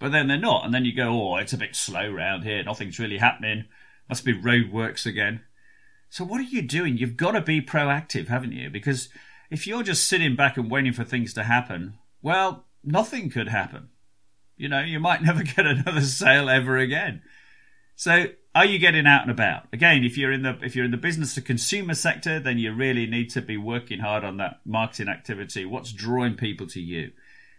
But 0.00 0.10
then 0.10 0.26
they're 0.26 0.38
not. 0.38 0.64
And 0.64 0.74
then 0.74 0.84
you 0.84 0.92
go, 0.92 1.10
oh, 1.10 1.36
it's 1.36 1.52
a 1.52 1.56
bit 1.56 1.76
slow 1.76 2.10
round 2.10 2.42
here. 2.42 2.64
Nothing's 2.64 2.98
really 2.98 3.18
happening. 3.18 3.66
Must 4.08 4.24
be 4.24 4.34
roadworks 4.34 5.06
again. 5.06 5.42
So 6.08 6.24
what 6.24 6.40
are 6.40 6.42
you 6.50 6.62
doing? 6.62 6.98
You've 6.98 7.16
got 7.16 7.30
to 7.30 7.40
be 7.40 7.62
proactive, 7.62 8.26
haven't 8.26 8.54
you? 8.54 8.70
Because 8.70 9.08
if 9.50 9.68
you're 9.68 9.84
just 9.84 10.08
sitting 10.08 10.34
back 10.34 10.56
and 10.56 10.68
waiting 10.68 10.94
for 10.94 11.04
things 11.04 11.32
to 11.34 11.44
happen, 11.44 11.94
well, 12.22 12.66
nothing 12.82 13.30
could 13.30 13.46
happen. 13.46 13.90
You 14.60 14.68
know, 14.68 14.80
you 14.80 15.00
might 15.00 15.22
never 15.24 15.42
get 15.42 15.66
another 15.66 16.02
sale 16.02 16.48
ever 16.48 16.76
again. 16.76 17.22
So, 17.96 18.26
are 18.54 18.64
you 18.64 18.78
getting 18.78 19.06
out 19.06 19.22
and 19.22 19.30
about? 19.30 19.66
Again, 19.72 20.04
if 20.04 20.18
you're 20.18 20.32
in 20.32 20.42
the 20.42 20.58
if 20.62 20.74
you're 20.74 20.84
in 20.84 20.90
the 20.90 20.96
business 20.96 21.34
to 21.34 21.42
consumer 21.42 21.94
sector, 21.94 22.40
then 22.40 22.58
you 22.58 22.72
really 22.72 23.06
need 23.06 23.30
to 23.30 23.42
be 23.42 23.56
working 23.56 24.00
hard 24.00 24.24
on 24.24 24.36
that 24.38 24.60
marketing 24.64 25.08
activity. 25.08 25.64
What's 25.64 25.92
drawing 25.92 26.34
people 26.34 26.66
to 26.68 26.80
you? 26.80 27.12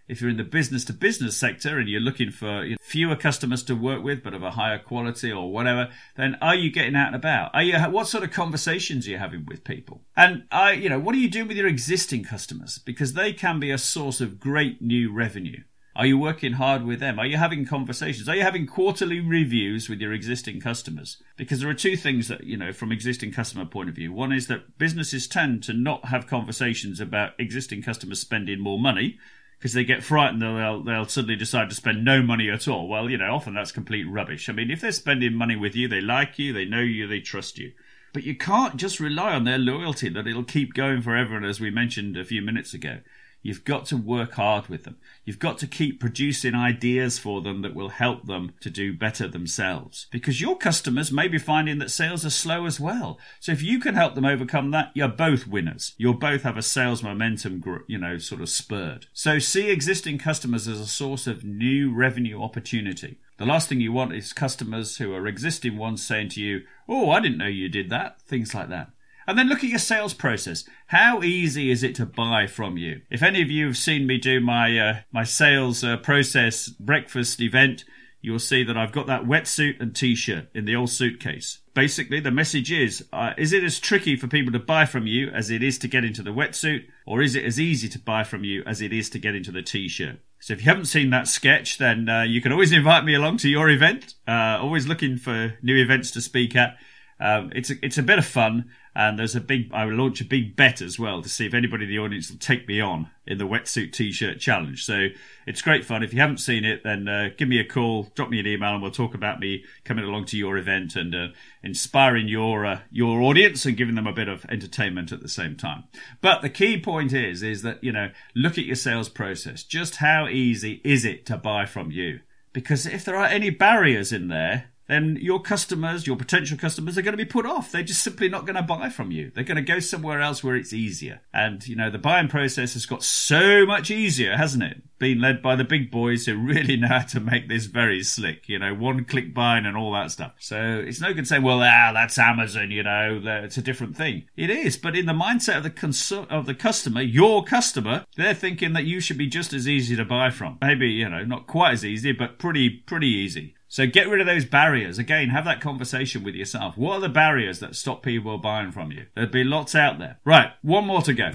If 0.08 0.20
you're 0.20 0.30
in 0.30 0.38
the 0.38 0.44
business 0.44 0.84
to 0.86 0.94
business 0.94 1.38
sector 1.38 1.80
and 1.80 1.88
you're 1.88 2.02
looking 2.02 2.32
for 2.32 2.68
fewer 2.82 3.16
customers 3.16 3.64
to 3.64 3.76
work 3.76 4.04
with 4.04 4.24
but 4.24 4.34
of 4.34 4.44
a 4.44 4.52
higher 4.52 4.78
quality 4.78 5.32
or 5.32 5.54
whatever, 5.54 5.90
then 6.18 6.36
are 6.42 6.56
you 6.56 6.70
getting 6.70 6.98
out 6.98 7.08
and 7.08 7.16
about? 7.16 7.52
Are 7.54 7.64
you 7.64 7.80
what 7.80 8.08
sort 8.08 8.24
of 8.24 8.32
conversations 8.32 9.08
are 9.08 9.12
you 9.12 9.18
having 9.18 9.46
with 9.46 9.64
people? 9.64 10.02
And 10.18 10.44
I, 10.52 10.74
you 10.74 10.90
know, 10.90 11.00
what 11.00 11.16
are 11.16 11.20
you 11.20 11.30
doing 11.30 11.48
with 11.48 11.56
your 11.56 11.68
existing 11.68 12.26
customers? 12.26 12.78
Because 12.78 13.14
they 13.14 13.32
can 13.32 13.60
be 13.60 13.72
a 13.72 13.78
source 13.78 14.20
of 14.20 14.40
great 14.40 14.82
new 14.82 15.14
revenue. 15.14 15.64
Are 15.96 16.06
you 16.06 16.18
working 16.18 16.54
hard 16.54 16.86
with 16.86 17.02
them? 17.02 17.20
Are 17.20 17.26
you 17.26 17.38
having 17.38 17.66
conversations? 17.66 18.30
Are 18.30 18.36
you 18.36 18.44
having 18.44 18.66
quarterly 18.66 19.20
reviews 19.20 19.90
with 19.90 20.00
your 20.00 20.14
existing 20.14 20.62
customers? 20.62 21.22
Because 21.36 21.60
there 21.60 21.70
are 21.70 21.74
two 21.74 21.98
things 21.98 22.30
that, 22.30 22.46
you 22.46 22.56
know, 22.56 22.72
from 22.72 22.92
existing 22.94 23.34
customer 23.34 23.66
point 23.66 23.90
of 23.90 23.96
view. 23.96 24.14
One 24.14 24.32
is 24.32 24.48
that 24.48 24.78
businesses 24.78 25.28
tend 25.28 25.64
to 25.64 25.74
not 25.74 26.06
have 26.06 26.28
conversations 26.28 27.02
about 27.02 27.34
existing 27.38 27.84
customers 27.84 28.22
spending 28.22 28.60
more 28.60 28.80
money 28.80 29.20
because 29.62 29.74
they 29.74 29.84
get 29.84 30.04
frightened 30.04 30.42
they'll 30.42 30.82
they'll 30.82 31.08
suddenly 31.08 31.36
decide 31.36 31.70
to 31.70 31.76
spend 31.76 32.04
no 32.04 32.22
money 32.24 32.50
at 32.50 32.68
all. 32.68 32.88
Well, 32.88 33.10
you 33.10 33.18
know, 33.18 33.36
often 33.36 33.54
that's 33.54 33.72
complete 33.72 34.06
rubbish. 34.10 34.50
I 34.50 34.54
mean, 34.54 34.72
if 34.72 34.82
they're 34.82 34.92
spending 34.92 35.36
money 35.36 35.56
with 35.56 35.76
you, 35.76 35.88
they 35.88 36.02
like 36.02 36.40
you, 36.40 36.52
they 36.52 36.66
know 36.66 36.80
you, 36.80 37.06
they 37.06 37.20
trust 37.20 37.60
you. 37.60 37.74
But 38.14 38.24
you 38.24 38.36
can't 38.36 38.78
just 38.78 39.00
rely 39.00 39.34
on 39.34 39.44
their 39.44 39.60
loyalty 39.60 40.10
that 40.10 40.26
it'll 40.26 40.44
keep 40.44 40.74
going 40.74 41.02
forever, 41.02 41.38
and 41.38 41.46
as 41.46 41.60
we 41.60 41.70
mentioned 41.70 42.18
a 42.18 42.26
few 42.26 42.42
minutes 42.42 42.74
ago. 42.74 43.00
You've 43.44 43.64
got 43.64 43.86
to 43.88 43.98
work 43.98 44.34
hard 44.34 44.68
with 44.68 44.84
them. 44.84 44.98
You've 45.26 45.40
got 45.40 45.58
to 45.60 45.68
keep 45.68 46.00
producing 46.00 46.54
ideas 46.54 47.18
for 47.18 47.42
them 47.42 47.62
that 47.62 47.74
will 47.74 47.90
help 47.90 48.28
them 48.28 48.54
to 48.62 48.70
do 48.70 48.94
better 48.94 49.28
themselves. 49.28 50.08
Because 50.12 50.42
your 50.42 50.58
customers 50.58 51.12
may 51.12 51.28
be 51.28 51.40
finding 51.40 51.80
that 51.80 51.92
sales 51.92 52.26
are 52.26 52.30
slow 52.30 52.66
as 52.66 52.80
well. 52.80 53.18
So 53.40 53.52
if 53.52 53.62
you 53.62 53.80
can 53.80 53.96
help 53.96 54.16
them 54.16 54.26
overcome 54.26 54.72
that, 54.72 54.92
you're 54.94 55.08
both 55.08 55.48
winners. 55.48 55.94
You'll 55.98 56.14
both 56.14 56.44
have 56.44 56.58
a 56.58 56.62
sales 56.62 57.02
momentum, 57.02 57.64
you 57.88 57.98
know, 57.98 58.18
sort 58.18 58.42
of 58.42 58.50
spurred. 58.50 59.08
So 59.14 59.40
see 59.40 59.70
existing 59.70 60.20
customers 60.20 60.68
as 60.68 60.80
a 60.80 60.88
source 60.88 61.28
of 61.28 61.44
new 61.44 61.94
revenue 61.94 62.42
opportunity. 62.42 63.18
The 63.38 63.46
last 63.48 63.70
thing 63.70 63.82
you 63.82 63.92
want 63.92 64.14
is 64.14 64.34
customers 64.34 64.98
who 64.98 65.16
are 65.16 65.26
existing 65.26 65.78
ones 65.78 66.06
saying 66.06 66.30
to 66.30 66.42
you, 66.42 66.62
Oh, 66.88 67.10
I 67.10 67.20
didn't 67.20 67.40
know 67.40 67.48
you 67.48 67.70
did 67.70 67.90
that. 67.90 68.22
Things 68.22 68.54
like 68.54 68.70
that. 68.70 68.92
And 69.28 69.38
then 69.38 69.48
look 69.48 69.64
at 69.64 69.70
your 69.70 69.80
sales 69.80 70.14
process. 70.14 70.64
How 70.88 71.22
easy 71.22 71.70
is 71.70 71.84
it 71.84 71.96
to 71.96 72.06
buy 72.06 72.48
from 72.48 72.78
you? 72.78 73.02
If 73.10 73.22
any 73.22 73.42
of 73.42 73.52
you 73.52 73.68
have 73.68 73.78
seen 73.78 74.08
me 74.08 74.18
do 74.18 74.40
my 74.40 74.78
uh, 74.78 75.00
my 75.12 75.24
sales 75.24 75.84
uh, 75.84 75.98
process 75.98 76.70
breakfast 76.70 77.40
event, 77.40 77.86
you'll 78.22 78.40
see 78.40 78.64
that 78.64 78.78
I've 78.78 78.92
got 78.92 79.08
that 79.08 79.26
wetsuit 79.26 79.80
and 79.80 79.96
t-shirt 79.96 80.48
in 80.54 80.66
the 80.66 80.76
old 80.76 80.90
suitcase. 80.90 81.60
Basically, 81.74 82.20
the 82.20 82.32
message 82.32 82.72
is: 82.72 83.06
uh, 83.14 83.34
Is 83.38 83.54
it 83.54 83.64
as 83.64 83.80
tricky 83.80 84.16
for 84.16 84.28
people 84.28 84.52
to 84.54 84.60
buy 84.60 84.86
from 84.86 85.08
you 85.08 85.30
as 85.30 85.50
it 85.50 85.62
is 85.62 85.78
to 85.80 85.88
get 85.88 86.04
into 86.04 86.24
the 86.24 86.32
wetsuit, 86.32 86.86
or 87.06 87.22
is 87.22 87.36
it 87.36 87.46
as 87.46 87.60
easy 87.60 87.88
to 87.90 88.00
buy 88.00 88.24
from 88.24 88.44
you 88.44 88.64
as 88.66 88.82
it 88.82 88.92
is 88.92 89.10
to 89.12 89.20
get 89.20 89.36
into 89.36 89.52
the 89.52 89.62
t-shirt? 89.62 90.20
So 90.40 90.54
if 90.54 90.62
you 90.62 90.66
haven't 90.66 90.86
seen 90.86 91.12
that 91.12 91.28
sketch, 91.28 91.78
then 91.78 92.10
uh, 92.10 92.24
you 92.24 92.42
can 92.42 92.52
always 92.52 92.72
invite 92.72 93.06
me 93.06 93.14
along 93.14 93.38
to 93.38 93.50
your 93.50 93.70
event. 93.70 94.16
Uh, 94.28 94.58
always 94.60 94.88
looking 94.88 95.18
for 95.18 95.54
new 95.62 95.78
events 95.78 96.10
to 96.12 96.22
speak 96.22 96.56
at. 96.56 96.78
Um, 97.22 97.52
it's 97.54 97.70
a, 97.70 97.76
it's 97.84 98.00
a 98.00 98.04
bit 98.04 98.18
of 98.18 98.26
fun, 98.26 98.72
and 98.96 99.18
there's 99.18 99.36
a 99.36 99.42
big. 99.42 99.72
I 99.72 99.86
will 99.86 99.94
launch 99.94 100.22
a 100.22 100.26
big 100.26 100.56
bet 100.56 100.82
as 100.82 100.98
well 100.98 101.22
to 101.22 101.30
see 101.30 101.46
if 101.46 101.54
anybody 101.54 101.84
in 101.84 101.92
the 101.92 102.00
audience 102.00 102.32
will 102.32 102.40
take 102.40 102.68
me 102.68 102.82
on 102.82 103.12
in 103.28 103.38
the 103.38 103.48
wetsuit 103.48 103.94
t-shirt 103.94 104.40
challenge. 104.40 104.84
So 104.84 105.10
it's 105.46 105.62
great 105.62 105.86
fun. 105.86 106.02
If 106.02 106.14
you 106.14 106.20
haven't 106.20 106.40
seen 106.40 106.66
it, 106.66 106.84
then 106.84 107.08
uh, 107.08 107.30
give 107.38 107.48
me 107.48 107.60
a 107.60 107.64
call, 107.64 108.12
drop 108.16 108.30
me 108.30 108.40
an 108.40 108.48
email, 108.48 108.74
and 108.74 108.82
we'll 108.82 108.92
talk 108.92 109.14
about 109.14 109.40
me 109.40 109.64
coming 109.86 110.04
along 110.04 110.26
to 110.26 110.38
your 110.38 110.58
event 110.58 110.96
and 110.96 111.14
uh, 111.14 111.28
inspiring 111.64 112.28
your 112.28 112.66
uh, 112.66 112.80
your 112.90 113.22
audience 113.22 113.66
and 113.66 113.78
giving 113.78 113.96
them 113.96 114.08
a 114.08 114.14
bit 114.14 114.28
of 114.28 114.44
entertainment 114.50 115.12
at 115.12 115.22
the 115.22 115.30
same 115.30 115.56
time. 115.56 115.84
But 116.22 116.42
the 116.42 116.50
key 116.50 116.80
point 116.80 117.14
is 117.14 117.44
is 117.44 117.62
that 117.62 117.84
you 117.84 117.92
know 117.92 118.10
look 118.36 118.58
at 118.58 118.66
your 118.66 118.76
sales 118.76 119.10
process. 119.10 119.64
Just 119.64 119.98
how 119.98 120.28
easy 120.28 120.82
is 120.84 121.06
it 121.06 121.28
to 121.28 121.38
buy 121.38 121.68
from 121.68 121.92
you? 121.92 122.22
Because 122.52 122.86
if 122.86 123.06
there 123.06 123.16
are 123.16 123.28
any 123.28 123.50
barriers 123.50 124.12
in 124.12 124.28
there, 124.28 124.71
then 124.92 125.18
your 125.22 125.42
customers, 125.42 126.06
your 126.06 126.18
potential 126.18 126.58
customers, 126.58 126.98
are 126.98 127.02
going 127.02 127.14
to 127.14 127.18
be 127.18 127.26
put 127.26 127.46
off. 127.46 127.72
They're 127.72 127.82
just 127.84 128.04
simply 128.04 128.28
not 128.28 128.46
going 128.46 128.56
to 128.56 128.62
buy 128.62 128.90
from 128.90 129.12
you. 129.12 129.32
They're 129.34 129.44
going 129.44 129.56
to 129.56 129.62
go 129.62 129.80
somewhere 129.80 130.22
else 130.22 130.44
where 130.44 130.56
it's 130.56 130.74
easier. 130.74 131.22
And, 131.34 131.66
you 131.66 131.76
know, 131.76 131.90
the 131.90 131.98
buying 131.98 132.28
process 132.28 132.74
has 132.74 132.86
got 132.86 133.04
so 133.04 133.66
much 133.66 133.90
easier, 133.90 134.36
hasn't 134.36 134.64
it? 134.64 134.82
Being 135.00 135.20
led 135.20 135.42
by 135.42 135.56
the 135.56 135.64
big 135.64 135.90
boys 135.90 136.26
who 136.26 136.38
really 136.46 136.76
know 136.76 136.88
how 136.88 137.00
to 137.00 137.20
make 137.20 137.48
this 137.48 137.66
very 137.66 138.04
slick, 138.04 138.50
you 138.50 138.60
know, 138.60 138.74
one 138.74 139.06
click 139.06 139.34
buying 139.34 139.66
and 139.66 139.78
all 139.78 139.94
that 139.94 140.12
stuff. 140.12 140.34
So 140.40 140.84
it's 140.86 141.02
no 141.02 141.14
good 141.14 141.28
saying, 141.28 141.44
well, 141.44 141.62
ah, 141.62 141.92
that's 141.94 142.20
Amazon, 142.20 142.72
you 142.72 142.84
know, 142.84 143.22
it's 143.24 143.58
a 143.58 143.62
different 143.62 143.96
thing. 143.96 144.26
It 144.36 144.50
is, 144.50 144.78
but 144.78 144.96
in 144.96 145.06
the 145.06 145.14
mindset 145.14 145.58
of 145.58 145.64
the 145.64 145.70
cons- 145.70 146.12
of 146.12 146.46
the 146.46 146.54
customer, 146.54 147.02
your 147.02 147.44
customer, 147.44 148.06
they're 148.18 148.34
thinking 148.34 148.74
that 148.74 148.86
you 148.86 149.00
should 149.00 149.18
be 149.18 149.28
just 149.28 149.54
as 149.54 149.68
easy 149.68 149.96
to 149.96 150.06
buy 150.06 150.30
from. 150.30 150.58
Maybe, 150.62 150.90
you 150.90 151.10
know, 151.10 151.24
not 151.24 151.48
quite 151.48 151.72
as 151.72 151.86
easy, 151.86 152.12
but 152.12 152.38
pretty, 152.38 152.70
pretty 152.70 153.08
easy. 153.08 153.56
So 153.72 153.88
get 153.88 154.10
rid 154.10 154.20
of 154.20 154.28
those 154.28 154.44
barriers. 154.44 155.00
Again, 155.00 155.30
have 155.30 155.46
that 155.46 155.62
conversation 155.62 156.26
with 156.26 156.36
yourself. 156.36 156.78
What 156.78 156.96
are 156.96 157.00
the 157.00 157.08
barriers 157.08 157.60
that 157.60 157.74
stop 157.74 158.04
people 158.04 158.38
buying 158.38 158.74
from 158.74 158.92
you? 158.92 159.06
There'd 159.16 159.32
be 159.32 159.46
lots 159.46 159.76
out 159.76 159.98
there. 159.98 160.20
Right, 160.26 160.52
one 160.62 160.86
more 160.86 161.02
to 161.04 161.14
go. 161.14 161.32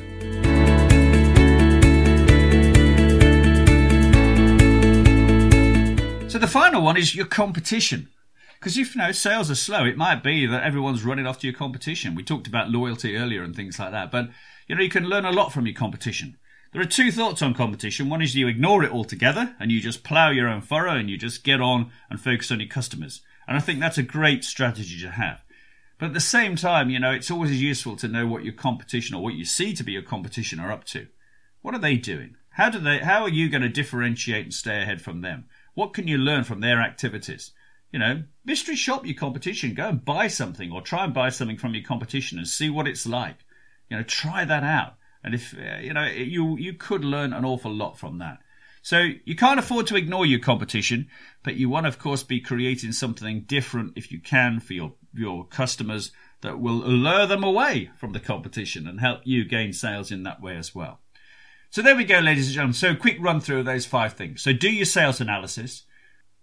So 6.28 6.38
the 6.38 6.46
final 6.46 6.82
one 6.82 6.98
is 6.98 7.14
your 7.14 7.24
competition. 7.24 8.10
Because 8.60 8.76
if 8.76 8.94
you 8.94 9.00
know 9.00 9.12
sales 9.12 9.50
are 9.50 9.54
slow, 9.54 9.86
it 9.86 9.96
might 9.96 10.22
be 10.22 10.44
that 10.44 10.62
everyone's 10.62 11.06
running 11.06 11.26
off 11.26 11.38
to 11.38 11.46
your 11.46 11.56
competition. 11.56 12.14
We 12.14 12.22
talked 12.22 12.46
about 12.46 12.68
loyalty 12.68 13.16
earlier 13.16 13.44
and 13.44 13.56
things 13.56 13.78
like 13.78 13.92
that, 13.92 14.10
but 14.10 14.28
you 14.68 14.74
know 14.74 14.82
you 14.82 14.90
can 14.90 15.08
learn 15.08 15.24
a 15.24 15.32
lot 15.32 15.54
from 15.54 15.64
your 15.64 15.74
competition. 15.74 16.36
There 16.72 16.82
are 16.82 16.86
two 16.86 17.10
thoughts 17.10 17.42
on 17.42 17.54
competition. 17.54 18.08
One 18.08 18.22
is 18.22 18.34
you 18.34 18.48
ignore 18.48 18.84
it 18.84 18.92
altogether 18.92 19.54
and 19.58 19.70
you 19.70 19.80
just 19.80 20.04
plough 20.04 20.30
your 20.30 20.48
own 20.48 20.60
furrow 20.60 20.96
and 20.96 21.08
you 21.08 21.16
just 21.16 21.44
get 21.44 21.60
on 21.60 21.90
and 22.10 22.20
focus 22.20 22.50
on 22.50 22.60
your 22.60 22.68
customers. 22.68 23.22
And 23.48 23.56
I 23.56 23.60
think 23.60 23.80
that's 23.80 23.98
a 23.98 24.02
great 24.02 24.44
strategy 24.44 25.00
to 25.00 25.10
have. 25.10 25.40
But 25.98 26.06
at 26.06 26.14
the 26.14 26.20
same 26.20 26.56
time, 26.56 26.90
you 26.90 26.98
know, 26.98 27.12
it's 27.12 27.30
always 27.30 27.60
useful 27.60 27.96
to 27.96 28.08
know 28.08 28.26
what 28.26 28.44
your 28.44 28.52
competition 28.52 29.16
or 29.16 29.22
what 29.22 29.34
you 29.34 29.44
see 29.44 29.72
to 29.74 29.84
be 29.84 29.92
your 29.92 30.02
competition 30.02 30.60
are 30.60 30.72
up 30.72 30.84
to. 30.86 31.06
What 31.62 31.74
are 31.74 31.80
they 31.80 31.96
doing? 31.96 32.36
How 32.50 32.70
do 32.70 32.78
they 32.78 32.98
how 32.98 33.22
are 33.22 33.28
you 33.28 33.48
going 33.48 33.62
to 33.62 33.68
differentiate 33.68 34.44
and 34.44 34.54
stay 34.54 34.82
ahead 34.82 35.00
from 35.00 35.20
them? 35.20 35.46
What 35.74 35.94
can 35.94 36.08
you 36.08 36.18
learn 36.18 36.44
from 36.44 36.60
their 36.60 36.80
activities? 36.80 37.52
You 37.92 37.98
know, 37.98 38.22
mystery 38.44 38.76
shop 38.76 39.06
your 39.06 39.14
competition. 39.14 39.74
Go 39.74 39.88
and 39.88 40.04
buy 40.04 40.28
something 40.28 40.70
or 40.72 40.82
try 40.82 41.04
and 41.04 41.14
buy 41.14 41.30
something 41.30 41.56
from 41.56 41.74
your 41.74 41.84
competition 41.84 42.38
and 42.38 42.48
see 42.48 42.68
what 42.68 42.88
it's 42.88 43.06
like. 43.06 43.44
You 43.88 43.96
know, 43.96 44.02
try 44.02 44.44
that 44.44 44.62
out. 44.64 44.94
And 45.26 45.34
if 45.34 45.54
uh, 45.58 45.80
you 45.80 45.92
know, 45.92 46.06
you 46.06 46.56
you 46.56 46.72
could 46.72 47.04
learn 47.04 47.32
an 47.32 47.44
awful 47.44 47.74
lot 47.74 47.98
from 47.98 48.18
that. 48.18 48.38
So 48.80 49.10
you 49.24 49.34
can't 49.34 49.58
afford 49.58 49.88
to 49.88 49.96
ignore 49.96 50.24
your 50.24 50.38
competition, 50.38 51.08
but 51.42 51.56
you 51.56 51.68
want 51.68 51.86
of 51.86 51.98
course, 51.98 52.22
be 52.22 52.40
creating 52.40 52.92
something 52.92 53.40
different 53.40 53.94
if 53.96 54.12
you 54.12 54.20
can 54.20 54.60
for 54.60 54.72
your 54.72 54.94
your 55.12 55.44
customers 55.44 56.12
that 56.42 56.60
will 56.60 56.74
lure 56.76 57.26
them 57.26 57.42
away 57.42 57.90
from 57.96 58.12
the 58.12 58.20
competition 58.20 58.86
and 58.86 59.00
help 59.00 59.22
you 59.24 59.44
gain 59.44 59.72
sales 59.72 60.12
in 60.12 60.22
that 60.22 60.40
way 60.40 60.56
as 60.56 60.76
well. 60.76 61.00
So 61.70 61.82
there 61.82 61.96
we 61.96 62.04
go, 62.04 62.20
ladies 62.20 62.46
and 62.46 62.54
gentlemen. 62.54 62.74
So 62.74 62.94
quick 62.94 63.16
run 63.18 63.40
through 63.40 63.60
of 63.60 63.66
those 63.66 63.84
five 63.84 64.12
things. 64.12 64.42
So 64.42 64.52
do 64.52 64.70
your 64.70 64.86
sales 64.86 65.20
analysis. 65.20 65.82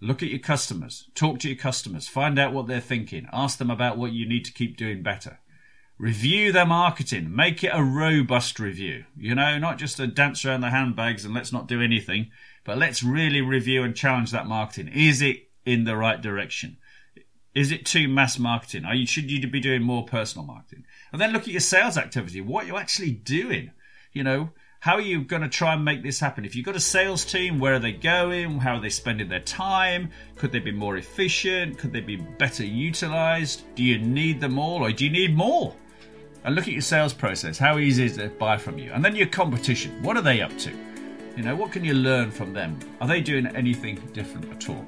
Look 0.01 0.21
at 0.21 0.29
your 0.29 0.39
customers. 0.39 1.09
Talk 1.15 1.39
to 1.39 1.47
your 1.47 1.57
customers. 1.57 2.09
Find 2.09 2.37
out 2.37 2.51
what 2.51 2.67
they're 2.67 2.81
thinking. 2.81 3.27
Ask 3.31 3.57
them 3.59 3.71
about 3.71 3.97
what 3.97 4.11
you 4.11 4.27
need 4.27 4.43
to 4.43 4.51
keep 4.51 4.75
doing 4.75 5.01
better. 5.01 5.39
Review 6.03 6.51
their 6.51 6.65
marketing. 6.65 7.33
Make 7.33 7.63
it 7.63 7.71
a 7.73 7.81
robust 7.81 8.59
review. 8.59 9.05
You 9.15 9.35
know, 9.35 9.57
not 9.57 9.77
just 9.77 10.01
a 10.01 10.05
dance 10.05 10.43
around 10.43 10.59
the 10.59 10.69
handbags 10.69 11.23
and 11.23 11.33
let's 11.33 11.53
not 11.53 11.65
do 11.65 11.81
anything, 11.81 12.29
but 12.65 12.77
let's 12.77 13.03
really 13.03 13.39
review 13.39 13.83
and 13.83 13.95
challenge 13.95 14.31
that 14.31 14.45
marketing. 14.45 14.91
Is 14.93 15.21
it 15.21 15.47
in 15.65 15.85
the 15.85 15.95
right 15.95 16.21
direction? 16.21 16.75
Is 17.55 17.71
it 17.71 17.85
too 17.85 18.09
mass 18.09 18.37
marketing? 18.37 18.83
You, 18.93 19.05
should 19.05 19.31
you 19.31 19.47
be 19.47 19.61
doing 19.61 19.81
more 19.81 20.03
personal 20.05 20.45
marketing? 20.45 20.83
And 21.13 21.21
then 21.21 21.31
look 21.31 21.43
at 21.43 21.47
your 21.47 21.61
sales 21.61 21.97
activity. 21.97 22.41
What 22.41 22.65
are 22.65 22.67
you 22.67 22.75
actually 22.75 23.11
doing? 23.11 23.71
You 24.11 24.25
know, 24.25 24.49
How 24.83 24.95
are 24.95 25.01
you 25.01 25.23
going 25.23 25.43
to 25.43 25.47
try 25.47 25.75
and 25.75 25.85
make 25.85 26.03
this 26.03 26.19
happen? 26.19 26.43
If 26.43 26.57
you've 26.57 26.65
got 26.65 26.75
a 26.75 26.81
sales 26.81 27.23
team, 27.23 27.57
where 27.57 27.75
are 27.75 27.79
they 27.79 27.93
going? 27.93 28.59
How 28.59 28.75
are 28.75 28.81
they 28.81 28.89
spending 28.89 29.29
their 29.29 29.39
time? 29.39 30.11
Could 30.35 30.51
they 30.51 30.59
be 30.59 30.73
more 30.73 30.97
efficient? 30.97 31.77
Could 31.77 31.93
they 31.93 32.01
be 32.01 32.17
better 32.17 32.65
utilized? 32.65 33.63
Do 33.75 33.83
you 33.85 33.97
need 33.99 34.41
them 34.41 34.59
all 34.59 34.83
or 34.83 34.91
do 34.91 35.05
you 35.05 35.09
need 35.09 35.37
more? 35.37 35.73
And 36.43 36.55
look 36.55 36.67
at 36.67 36.73
your 36.73 36.81
sales 36.81 37.13
process. 37.13 37.57
How 37.57 37.77
easy 37.77 38.05
is 38.05 38.17
it 38.17 38.21
to 38.23 38.29
buy 38.29 38.57
from 38.57 38.77
you? 38.77 38.91
And 38.91 39.03
then 39.03 39.15
your 39.15 39.27
competition. 39.27 40.01
What 40.03 40.17
are 40.17 40.21
they 40.21 40.41
up 40.41 40.57
to? 40.59 40.71
You 41.37 41.43
know, 41.43 41.55
what 41.55 41.71
can 41.71 41.83
you 41.85 41.93
learn 41.93 42.31
from 42.31 42.53
them? 42.53 42.77
Are 43.01 43.07
they 43.07 43.21
doing 43.21 43.47
anything 43.47 43.95
different 44.13 44.51
at 44.51 44.69
all? 44.69 44.85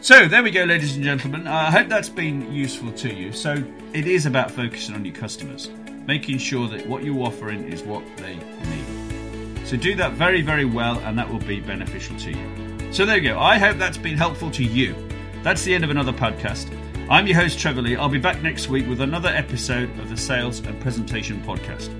So 0.00 0.26
there 0.26 0.42
we 0.42 0.50
go, 0.50 0.64
ladies 0.64 0.96
and 0.96 1.04
gentlemen. 1.04 1.46
I 1.46 1.70
hope 1.70 1.88
that's 1.88 2.08
been 2.08 2.52
useful 2.52 2.90
to 2.92 3.14
you. 3.14 3.32
So 3.32 3.62
it 3.92 4.06
is 4.06 4.26
about 4.26 4.50
focusing 4.50 4.94
on 4.94 5.04
your 5.04 5.14
customers, 5.14 5.70
making 6.06 6.38
sure 6.38 6.66
that 6.68 6.86
what 6.86 7.04
you're 7.04 7.24
offering 7.24 7.70
is 7.70 7.82
what 7.82 8.02
they 8.16 8.34
need. 8.34 9.66
So 9.66 9.76
do 9.76 9.94
that 9.94 10.14
very, 10.14 10.42
very 10.42 10.64
well, 10.64 10.98
and 11.00 11.16
that 11.18 11.30
will 11.30 11.38
be 11.38 11.60
beneficial 11.60 12.16
to 12.18 12.32
you. 12.32 12.92
So 12.92 13.06
there 13.06 13.18
you 13.18 13.28
go. 13.28 13.38
I 13.38 13.58
hope 13.58 13.78
that's 13.78 13.96
been 13.96 14.16
helpful 14.16 14.50
to 14.50 14.64
you. 14.64 14.96
That's 15.42 15.62
the 15.62 15.74
end 15.74 15.84
of 15.84 15.90
another 15.90 16.12
podcast. 16.12 16.68
I'm 17.12 17.26
your 17.26 17.36
host, 17.36 17.58
Trevor 17.58 17.82
Lee. 17.82 17.94
I'll 17.94 18.08
be 18.08 18.16
back 18.16 18.40
next 18.40 18.70
week 18.70 18.88
with 18.88 19.02
another 19.02 19.28
episode 19.28 19.90
of 19.98 20.08
the 20.08 20.16
Sales 20.16 20.60
and 20.60 20.80
Presentation 20.80 21.42
Podcast. 21.42 21.90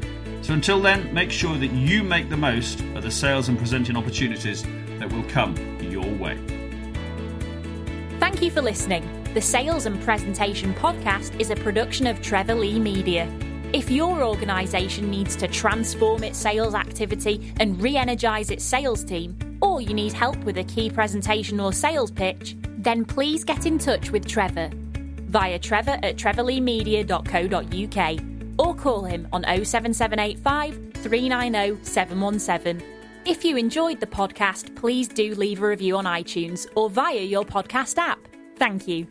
So 0.43 0.55
until 0.55 0.81
then, 0.81 1.13
make 1.13 1.31
sure 1.31 1.55
that 1.59 1.71
you 1.71 2.03
make 2.03 2.31
the 2.31 2.39
most 2.39 2.81
of 2.95 3.03
the 3.03 3.11
sales 3.11 3.51
and 3.51 3.59
presenting 3.59 3.95
opportunities 3.95 4.63
that 4.99 5.13
will 5.13 5.25
come 5.25 5.55
your 5.83 6.11
way. 6.15 6.39
Thank 8.21 8.41
you 8.41 8.51
for 8.51 8.63
listening. 8.63 9.07
The 9.35 9.41
Sales 9.43 9.85
and 9.85 10.01
Presentation 10.01 10.73
Podcast 10.73 11.39
is 11.39 11.51
a 11.51 11.57
production 11.57 12.07
of 12.07 12.23
Trevor 12.23 12.55
Lee 12.55 12.81
Media. 12.81 13.31
If 13.75 13.91
your 13.91 14.23
organisation 14.23 15.11
needs 15.11 15.37
to 15.37 15.47
transform 15.47 16.25
its 16.25 16.39
sales 16.39 16.75
activity 16.75 17.53
and 17.61 17.79
re 17.83 17.99
energise 17.99 18.51
its 18.51 18.65
sales 18.65 19.05
team, 19.05 19.37
or 19.61 19.83
you 19.83 19.93
need 19.93 20.15
help 20.15 20.43
with 20.45 20.57
a 20.57 20.65
key 20.65 20.89
presentation 20.89 21.61
or 21.61 21.75
sales 21.75 22.11
pitch, 22.11 22.57
then 22.79 23.05
please 23.05 23.45
get 23.45 23.67
in 23.67 23.79
touch 23.79 24.11
with 24.11 24.27
Trevor 24.27 24.71
via 25.33 25.59
trevor 25.59 25.99
at 26.03 26.17
trevorleemedia.co.uk 26.17 28.21
or 28.59 28.75
call 28.75 29.05
him 29.05 29.27
on 29.33 29.43
07785 29.43 30.93
390 31.03 31.85
717. 31.85 32.83
If 33.25 33.45
you 33.45 33.57
enjoyed 33.57 34.01
the 34.01 34.07
podcast, 34.07 34.75
please 34.77 35.09
do 35.09 35.35
leave 35.35 35.63
a 35.63 35.67
review 35.67 35.97
on 35.97 36.05
iTunes 36.05 36.67
or 36.77 36.91
via 36.91 37.23
your 37.23 37.45
podcast 37.45 37.99
app. 37.99 38.21
Thank 38.57 38.87
you. 38.87 39.07